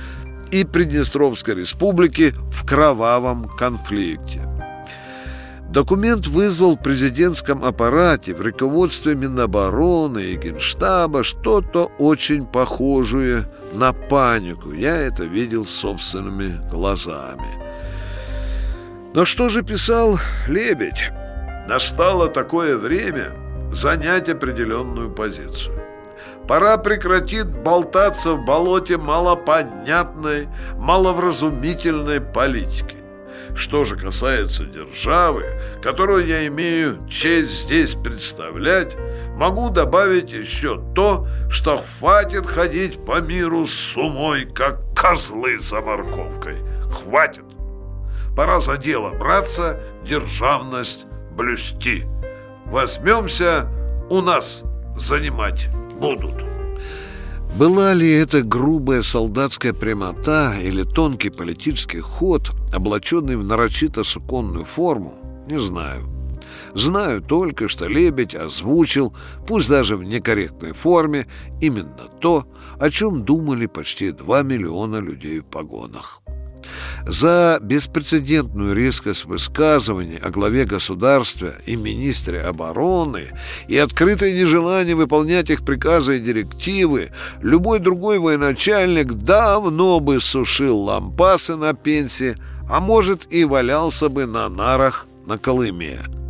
[0.51, 4.52] и Приднестровской республики в кровавом конфликте.
[5.73, 14.71] Документ вызвал в президентском аппарате, в руководстве Минобороны и Генштаба что-то очень похожее на панику.
[14.71, 17.59] Я это видел собственными глазами.
[19.15, 21.09] Но что же писал Лебедь?
[21.67, 23.31] Настало такое время
[23.71, 25.73] занять определенную позицию.
[26.47, 33.02] Пора прекратить болтаться в болоте малопонятной, маловразумительной политики.
[33.55, 35.45] Что же касается державы,
[35.81, 38.97] которую я имею честь здесь представлять,
[39.35, 46.57] могу добавить еще то, что хватит ходить по миру с умой, как козлы за морковкой.
[46.91, 47.45] Хватит.
[48.35, 52.05] Пора за дело браться, державность блюсти.
[52.65, 53.67] Возьмемся,
[54.09, 54.63] у нас
[54.97, 56.52] занимать будут.
[57.57, 65.13] Была ли это грубая солдатская прямота или тонкий политический ход, облаченный в нарочито суконную форму,
[65.45, 66.01] не знаю.
[66.73, 69.13] Знаю только, что Лебедь озвучил,
[69.45, 71.27] пусть даже в некорректной форме,
[71.61, 72.47] именно то,
[72.79, 76.23] о чем думали почти 2 миллиона людей в погонах.
[77.05, 83.31] За беспрецедентную резкость высказываний о главе государства и министре обороны
[83.67, 91.55] и открытое нежелание выполнять их приказы и директивы любой другой военачальник давно бы сушил лампасы
[91.55, 92.35] на пенсии,
[92.69, 96.22] а может и валялся бы на нарах на Колыме.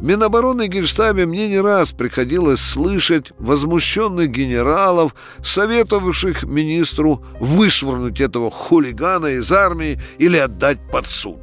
[0.00, 9.26] Минобороны и Генштабе мне не раз приходилось слышать возмущенных генералов, советовавших министру вышвырнуть этого хулигана
[9.26, 11.40] из армии или отдать под суд.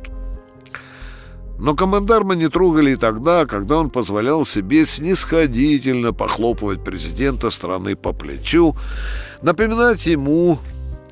[1.58, 8.14] Но командарма не трогали и тогда, когда он позволял себе снисходительно похлопывать президента страны по
[8.14, 8.76] плечу,
[9.42, 10.60] напоминать ему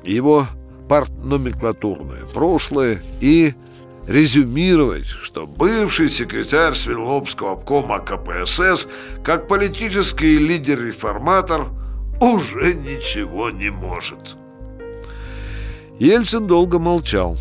[0.02, 0.46] его
[0.88, 3.54] партноменклатурное прошлое и
[4.06, 8.86] резюмировать, что бывший секретарь Сверловского обкома КПСС,
[9.22, 11.66] как политический лидер-реформатор,
[12.20, 14.36] уже ничего не может.
[15.98, 17.36] Ельцин долго молчал.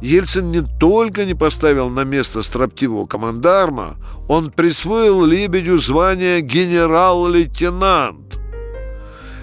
[0.00, 3.96] Ельцин не только не поставил на место строптивого командарма,
[4.28, 8.38] он присвоил Лебедю звание генерал-лейтенант.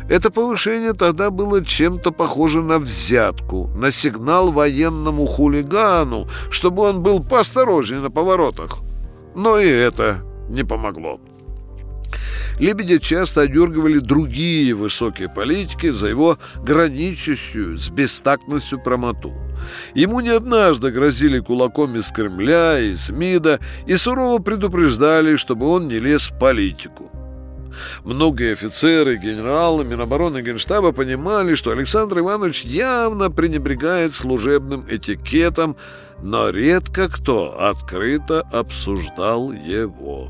[0.09, 7.23] Это повышение тогда было чем-то похоже на взятку, на сигнал военному хулигану, чтобы он был
[7.23, 8.79] поосторожнее на поворотах.
[9.35, 11.19] Но и это не помогло.
[12.59, 19.33] Лебедя часто одергивали другие высокие политики за его граничащую с бестактностью промоту.
[19.95, 25.97] Ему не однажды грозили кулаком из Кремля, из МИДа и сурово предупреждали, чтобы он не
[25.97, 27.11] лез в политику.
[28.03, 35.75] Многие офицеры, генералы Минобороны Генштаба понимали, что Александр Иванович явно пренебрегает служебным этикетом,
[36.21, 40.29] но редко кто открыто обсуждал его.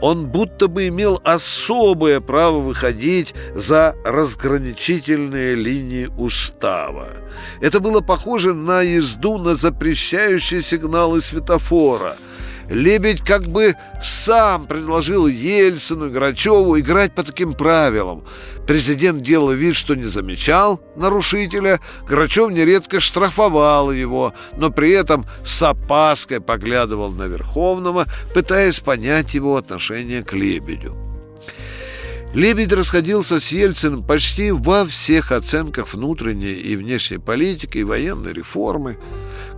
[0.00, 7.08] Он будто бы имел особое право выходить за разграничительные линии устава.
[7.60, 12.16] Это было похоже на езду на запрещающие сигналы светофора–
[12.70, 18.22] Лебедь как бы сам предложил Ельцину и Грачеву играть по таким правилам.
[18.64, 25.60] Президент делал вид, что не замечал нарушителя, Грачев нередко штрафовал его, но при этом с
[25.64, 30.96] опаской поглядывал на Верховного, пытаясь понять его отношение к Лебедю.
[32.32, 38.98] Лебедь расходился с Ельциным почти во всех оценках внутренней и внешней политики и военной реформы.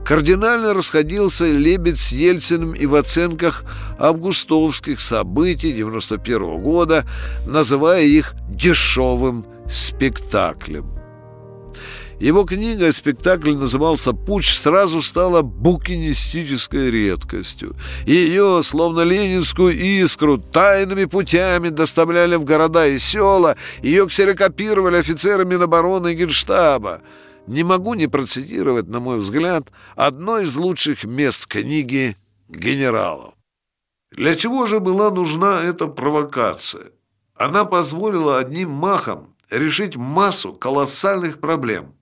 [0.04, 3.64] Кардинально расходился Лебедь с Ельциным и в оценках
[3.98, 7.06] августовских событий 91 года,
[7.46, 11.02] называя их «дешевым спектаклем».
[12.18, 17.74] Его книга «Спектакль» назывался «Путь» сразу стала букинистической редкостью.
[18.06, 26.12] Ее, словно ленинскую искру, тайными путями доставляли в города и села, ее ксерокопировали офицеры Минобороны
[26.12, 27.00] и Генштаба.
[27.46, 32.16] Не могу не процитировать, на мой взгляд, одно из лучших мест книги
[32.48, 33.34] генералов.
[34.12, 36.92] Для чего же была нужна эта провокация?
[37.34, 41.94] Она позволила одним махом решить массу колоссальных проблем.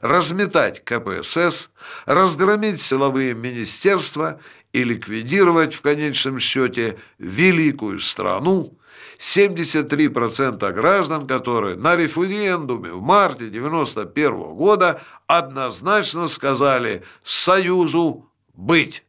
[0.00, 1.70] Разметать КПСС,
[2.04, 4.40] разгромить силовые министерства
[4.76, 8.76] и ликвидировать в конечном счете великую страну,
[9.18, 19.02] 73% граждан, которые на референдуме в марте 91 года однозначно сказали «Союзу быть».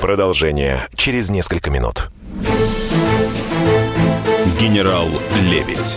[0.00, 2.08] Продолжение через несколько минут.
[4.60, 5.06] Генерал
[5.42, 5.96] Лебедь.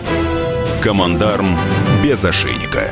[0.83, 1.57] Командарм
[2.03, 2.91] без ошейника.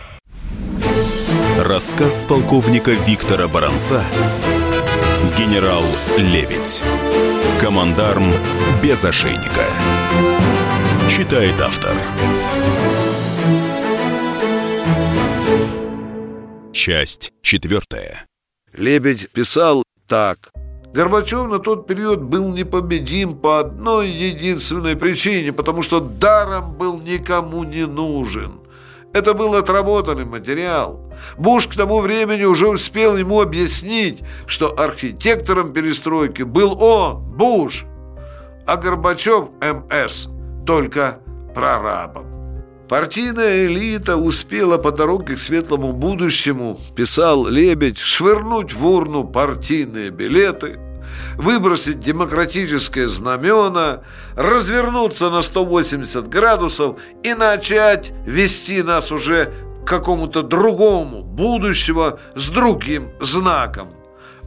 [1.63, 4.03] Рассказ полковника Виктора Баранца
[5.37, 5.83] «Генерал
[6.17, 6.81] Лебедь».
[7.61, 8.33] Командарм
[8.81, 9.67] без ошейника.
[11.07, 11.95] Читает автор.
[16.73, 18.25] Часть четвертая.
[18.73, 20.49] Лебедь писал так.
[20.95, 27.63] Горбачев на тот период был непобедим по одной единственной причине, потому что даром был никому
[27.63, 28.60] не нужен.
[29.13, 30.99] Это был отработанный материал.
[31.37, 37.85] Буш к тому времени уже успел ему объяснить, что архитектором перестройки был он, Буш,
[38.65, 40.29] а Горбачев МС
[40.65, 41.19] только
[41.53, 42.31] прорабом.
[42.87, 50.77] Партийная элита успела по дороге к светлому будущему, писал Лебедь, швырнуть в урну партийные билеты,
[51.35, 54.01] выбросить демократическое знамена,
[54.35, 59.53] развернуться на 180 градусов и начать вести нас уже
[59.83, 63.89] к какому-то другому будущего с другим знаком.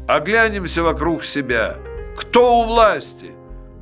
[0.06, 1.76] Оглянемся вокруг себя.
[2.16, 3.30] Кто у власти?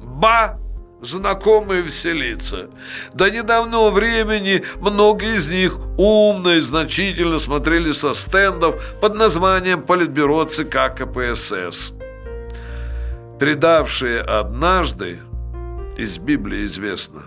[0.01, 0.59] Ба!
[1.03, 2.71] знакомые вселиться.
[3.13, 10.45] До недавнего времени многие из них умно и значительно смотрели со стендов под названием Политбюро
[10.45, 11.93] ЦК КПСС.
[13.43, 15.19] Предавшие однажды,
[15.97, 17.23] из Библии известно,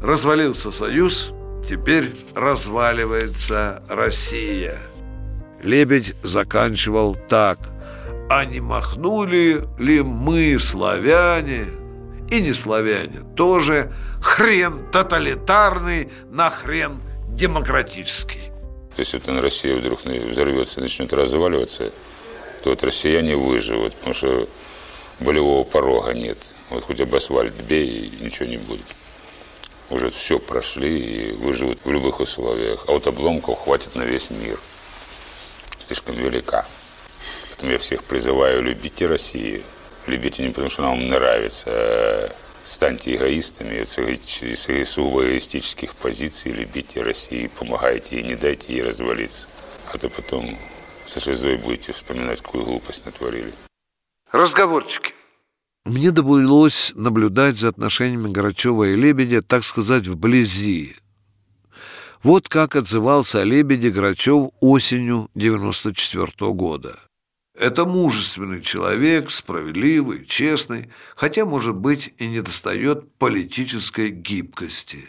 [0.00, 1.32] развалился Союз,
[1.68, 4.78] теперь разваливается Россия.
[5.64, 7.58] Лебедь заканчивал так.
[8.30, 11.66] А не махнули ли мы, славяне,
[12.30, 13.92] и не славяне тоже,
[14.22, 18.52] хрен тоталитарный на хрен демократический.
[18.96, 21.90] Если вот Россия вдруг взорвется и начнет разваливаться,
[22.62, 24.46] то вот россияне выживут, потому что
[25.20, 26.38] болевого порога нет.
[26.70, 28.86] Вот хоть об асфальт бей, и ничего не будет.
[29.90, 32.84] Уже все прошли и выживут в любых условиях.
[32.88, 34.58] А вот обломков хватит на весь мир.
[35.78, 36.64] Слишком велика.
[37.50, 39.62] Поэтому я всех призываю, любите Россию.
[40.06, 42.32] Любите не потому, что она вам нравится, а
[42.64, 49.48] станьте эгоистами с эгоистических позиций, любите Россию, помогайте ей, не дайте ей развалиться.
[49.92, 50.58] А то потом
[51.04, 53.52] со слезой будете вспоминать, какую глупость натворили.
[54.32, 55.14] Разговорчики.
[55.84, 60.94] Мне довелось наблюдать за отношениями Горачева и Лебедя, так сказать, вблизи.
[62.22, 67.00] Вот как отзывался о Лебеде Грачев осенью 94 -го года.
[67.58, 75.08] Это мужественный человек, справедливый, честный, хотя, может быть, и недостает политической гибкости.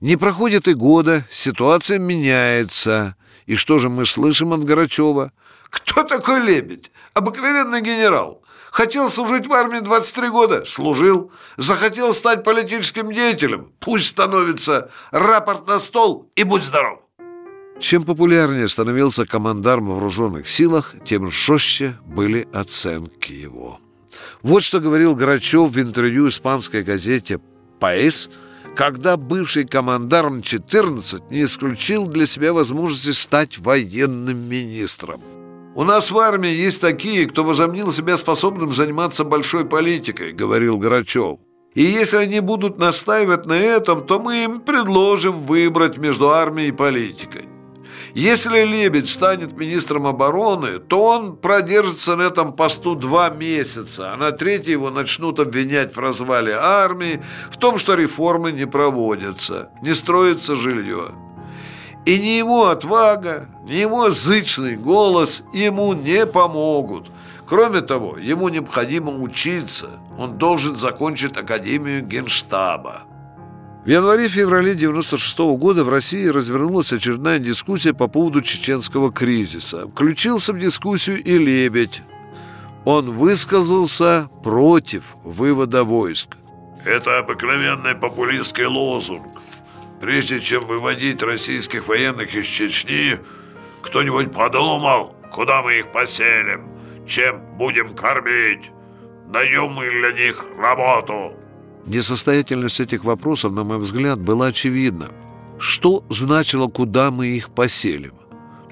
[0.00, 3.14] Не проходит и года, ситуация меняется.
[3.46, 5.32] И что же мы слышим от Горачева?
[5.70, 6.91] Кто такой Лебедь?
[7.14, 8.42] Обыкновенный генерал.
[8.70, 10.64] Хотел служить в армии 23 года?
[10.64, 11.30] Служил.
[11.58, 13.72] Захотел стать политическим деятелем?
[13.80, 14.90] Пусть становится.
[15.10, 17.00] Рапорт на стол и будь здоров.
[17.80, 23.78] Чем популярнее становился командарм в вооруженных силах, тем жестче были оценки его.
[24.40, 27.40] Вот что говорил Грачев в интервью испанской газете
[27.80, 28.30] «Паэс»,
[28.74, 35.20] когда бывший командарм 14 не исключил для себя возможности стать военным министром.
[35.74, 41.38] «У нас в армии есть такие, кто возомнил себя способным заниматься большой политикой»,— говорил Грачев.
[41.74, 46.72] «И если они будут настаивать на этом, то мы им предложим выбрать между армией и
[46.72, 47.48] политикой.
[48.14, 54.32] Если Лебедь станет министром обороны, то он продержится на этом посту два месяца, а на
[54.32, 60.54] третий его начнут обвинять в развале армии, в том, что реформы не проводятся, не строится
[60.54, 61.12] жилье.
[62.04, 67.10] И ни его отвага, ни его зычный голос ему не помогут.
[67.46, 69.90] Кроме того, ему необходимо учиться.
[70.18, 73.02] Он должен закончить Академию Генштаба.
[73.84, 79.88] В январе-феврале 96 -го года в России развернулась очередная дискуссия по поводу чеченского кризиса.
[79.88, 82.02] Включился в дискуссию и Лебедь.
[82.84, 86.36] Он высказался против вывода войск.
[86.84, 89.41] Это обыкновенный популистский лозунг.
[90.02, 93.20] Прежде чем выводить российских военных из Чечни,
[93.82, 96.66] кто-нибудь подумал, куда мы их поселим,
[97.06, 98.72] чем будем кормить,
[99.28, 101.36] даем мы для них работу.
[101.86, 105.08] Несостоятельность этих вопросов, на мой взгляд, была очевидна.
[105.60, 108.14] Что значило, куда мы их поселим?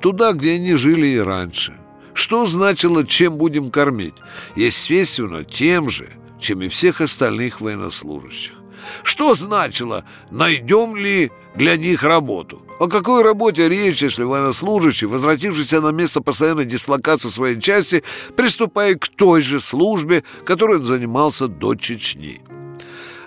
[0.03, 1.79] Туда, где они жили и раньше.
[2.13, 4.17] Что значило, чем будем кормить?
[4.57, 6.11] Естественно, тем же,
[6.41, 8.60] чем и всех остальных военнослужащих.
[9.03, 12.63] Что значило, найдем ли для них работу?
[12.79, 18.03] О какой работе речь, если военнослужащий, возвратившийся на место постоянной дислокации своей части,
[18.37, 22.41] приступает к той же службе, которой он занимался до Чечни?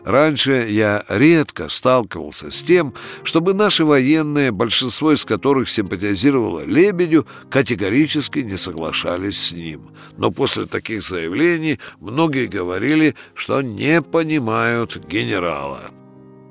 [0.06, 2.94] Раньше я редко сталкивался с тем,
[3.24, 9.92] чтобы наши военные, большинство из которых симпатизировало Лебедю, категорически не соглашались с ним.
[10.18, 15.92] Но после таких заявлений многие говорили, что не понимают генерала.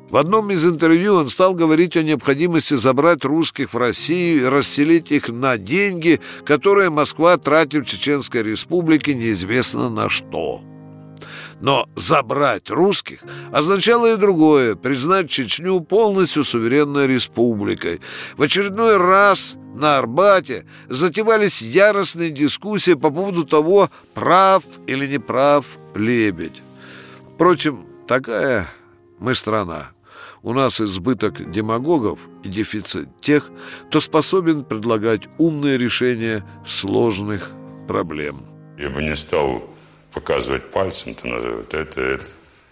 [0.08, 5.10] В одном из интервью он стал говорить о необходимости забрать русских в Россию и расселить
[5.10, 10.62] их на деньги, которые Москва тратит в Чеченской Республике неизвестно на что.
[11.62, 13.20] Но забрать русских
[13.52, 18.00] означало и другое– признать Чечню полностью суверенной республикой.
[18.36, 25.64] В очередной раз на Арбате затевались яростные дискуссии по поводу того, прав или не прав
[25.94, 26.60] Лебедь.
[27.36, 28.68] Впрочем, такая
[29.20, 29.92] мы страна.
[30.42, 33.52] У нас избыток демагогов и дефицит тех,
[33.86, 37.52] кто способен предлагать умные решения сложных
[37.86, 38.42] проблем.
[38.76, 39.71] Я бы не стал
[40.12, 42.26] показывать пальцем, то называют это, это.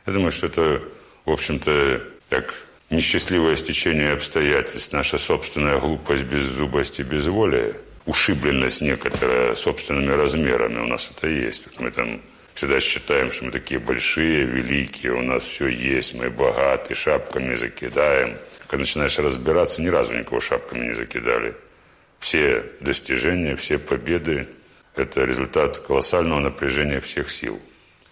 [0.07, 0.82] Я думаю, что это,
[1.24, 2.55] в общем-то, так
[2.91, 7.74] несчастливое стечение обстоятельств, наша собственная глупость, беззубость и безволие,
[8.07, 11.66] ушибленность некоторая собственными размерами у нас это есть.
[11.66, 12.20] Вот мы там
[12.55, 18.36] всегда считаем, что мы такие большие, великие, у нас все есть, мы богаты, шапками закидаем.
[18.66, 21.55] Когда начинаешь разбираться, ни разу никого шапками не закидали.
[22.18, 24.47] Все достижения, все победы
[25.01, 27.59] это результат колоссального напряжения всех сил.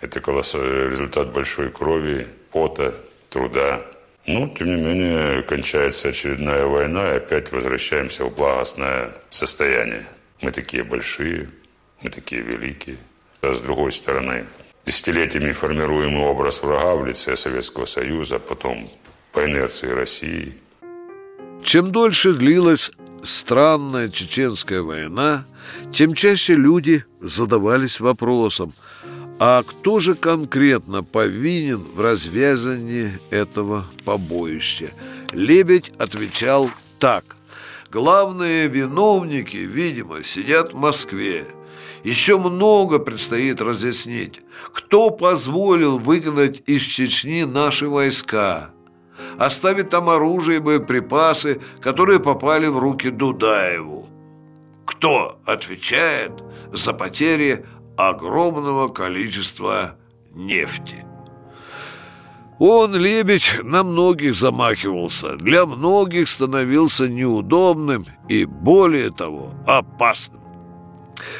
[0.00, 2.94] Это результат большой крови, пота,
[3.30, 3.82] труда.
[4.26, 10.06] Но, тем не менее, кончается очередная война, и опять возвращаемся в благостное состояние.
[10.40, 11.48] Мы такие большие,
[12.02, 12.96] мы такие великие.
[13.40, 14.44] А с другой стороны,
[14.84, 18.88] десятилетиями формируемый образ врага в лице Советского Союза, потом
[19.32, 20.54] по инерции России.
[21.64, 22.90] Чем дольше длилась
[23.22, 25.44] странная чеченская война,
[25.92, 28.72] тем чаще люди задавались вопросом,
[29.40, 34.90] а кто же конкретно повинен в развязании этого побоища?
[35.32, 37.24] Лебедь отвечал так.
[37.90, 41.46] Главные виновники, видимо, сидят в Москве.
[42.04, 44.40] Еще много предстоит разъяснить.
[44.72, 48.70] Кто позволил выгнать из Чечни наши войска?
[49.38, 54.06] Оставить там оружие и боеприпасы, которые попали в руки Дудаеву.
[54.84, 56.32] Кто отвечает
[56.72, 57.64] за потери
[57.96, 59.96] огромного количества
[60.34, 61.04] нефти?
[62.58, 70.47] Он, лебедь, на многих замахивался, для многих становился неудобным и, более того, опасным.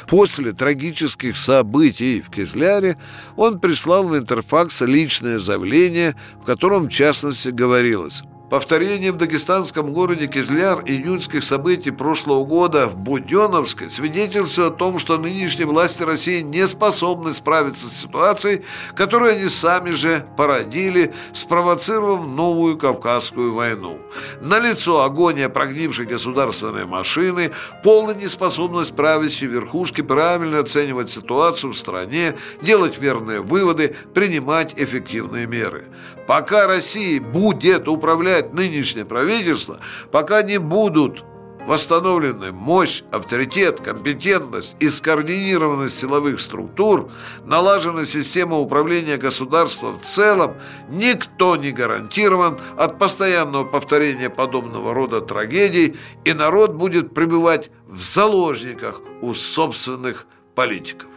[0.07, 2.97] После трагических событий в Кизляре
[3.35, 10.25] он прислал в Интерфакс личное заявление, в котором, в частности, говорилось Повторение в дагестанском городе
[10.25, 16.67] Кизляр июньских событий прошлого года в Буденновске свидетельствует о том, что нынешние власти России не
[16.67, 18.63] способны справиться с ситуацией,
[18.95, 23.99] которую они сами же породили, спровоцировав новую Кавказскую войну.
[24.41, 27.51] Налицо агония прогнившей государственной машины,
[27.83, 32.33] полная неспособность правящей верхушки правильно оценивать ситуацию в стране,
[32.63, 35.85] делать верные выводы, принимать эффективные меры.
[36.25, 39.79] Пока Россия будет управлять нынешнее правительство,
[40.11, 41.23] пока не будут
[41.69, 47.11] восстановлены мощь, авторитет, компетентность и скоординированность силовых структур,
[47.45, 50.55] налажена система управления государством в целом,
[50.89, 59.01] никто не гарантирован от постоянного повторения подобного рода трагедий, и народ будет пребывать в заложниках
[59.21, 60.25] у собственных
[60.55, 61.09] политиков.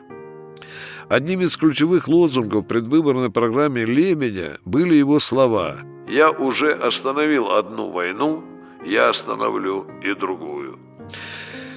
[1.08, 5.78] Одним из ключевых лозунгов предвыборной программе Лебедя были его слова
[6.08, 8.44] «Я уже остановил одну войну,
[8.84, 10.78] я остановлю и другую».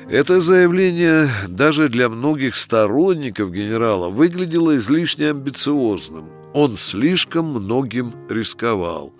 [0.08, 6.30] Это заявление даже для многих сторонников генерала выглядело излишне амбициозным.
[6.54, 9.16] Он слишком многим рисковал.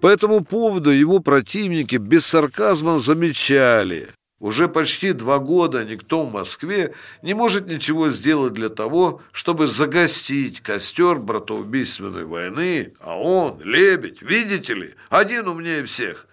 [0.00, 4.08] По этому поводу его противники без сарказма замечали.
[4.42, 10.60] Уже почти два года никто в Москве не может ничего сделать для того, чтобы загостить
[10.60, 16.26] костер братоубийственной войны, а он, Лебедь, видите ли, один умнее всех.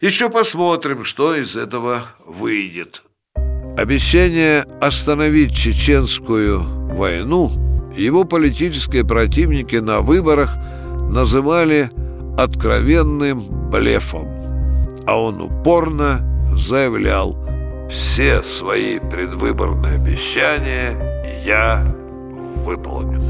[0.00, 3.02] Еще посмотрим, что из этого выйдет.
[3.76, 6.60] Обещание остановить чеченскую
[6.94, 7.50] войну
[7.96, 10.54] его политические противники на выборах
[11.10, 11.90] называли
[12.38, 14.28] откровенным блефом,
[15.04, 17.36] а он упорно заявлял
[17.90, 21.84] «Все свои предвыборные обещания я
[22.64, 23.20] выполню».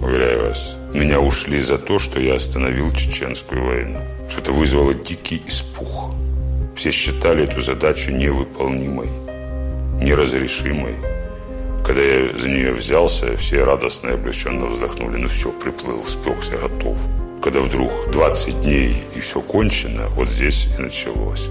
[0.00, 4.00] Уверяю вас, меня ушли за то, что я остановил чеченскую войну.
[4.30, 6.14] Что это вызвало дикий испуг.
[6.74, 9.08] Все считали эту задачу невыполнимой,
[10.00, 10.94] неразрешимой.
[11.84, 15.16] Когда я за нее взялся, все радостно и облегченно вздохнули.
[15.16, 16.96] Ну все, приплыл, спекся, готов.
[17.42, 21.48] Когда вдруг 20 дней и все кончено, вот здесь и началось.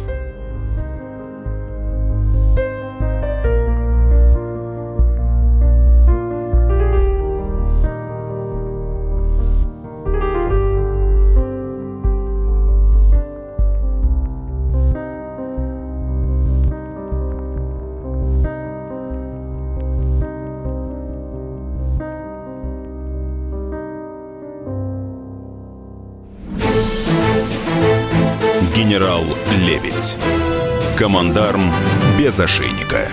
[28.87, 30.15] Генерал Лебедь.
[30.95, 31.73] Командарм
[32.17, 33.11] без ошейника.